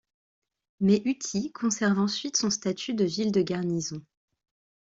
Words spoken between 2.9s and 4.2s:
de ville de garnison.